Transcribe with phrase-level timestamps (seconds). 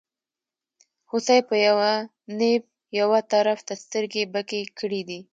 [1.09, 1.91] هوسۍ په یوه
[2.37, 2.63] نېب
[2.99, 5.19] یوه طرف ته سترګې بکې کړې دي.